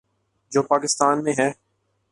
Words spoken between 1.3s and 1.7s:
ہے۔